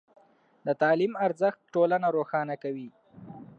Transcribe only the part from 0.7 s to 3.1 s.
تعلیم ارزښت ټولنه روښانه کوي.